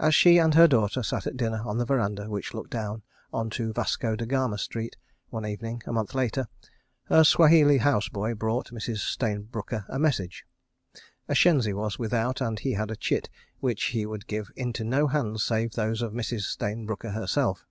As 0.00 0.16
she 0.16 0.38
and 0.38 0.54
her 0.54 0.66
daughter 0.66 1.00
sat 1.00 1.24
at 1.24 1.36
dinner 1.36 1.62
on 1.64 1.78
the 1.78 1.84
verandah 1.84 2.28
which 2.28 2.52
looked 2.54 2.72
down 2.72 3.04
on 3.32 3.50
to 3.50 3.72
Vasco 3.72 4.16
da 4.16 4.24
Gama 4.24 4.58
Street, 4.58 4.96
one 5.30 5.46
evening, 5.46 5.80
a 5.86 5.92
month 5.92 6.12
later, 6.12 6.48
her 7.04 7.22
Swahili 7.22 7.78
house 7.78 8.08
boy 8.08 8.34
brought 8.34 8.72
Mrs. 8.72 8.96
Stayne 8.98 9.42
Brooker 9.42 9.84
a 9.88 9.96
message.... 9.96 10.44
A 11.28 11.36
shenzi 11.36 11.72
was 11.72 12.00
without, 12.00 12.40
and 12.40 12.58
he 12.58 12.72
had 12.72 12.90
a 12.90 12.96
chit 12.96 13.30
which 13.60 13.84
he 13.94 14.04
would 14.04 14.26
give 14.26 14.50
into 14.56 14.82
no 14.82 15.06
hands 15.06 15.44
save 15.44 15.74
those 15.74 16.02
of 16.02 16.10
Mrs. 16.12 16.40
Stayne 16.40 16.84
Brooker 16.84 17.10
herself. 17.12 17.64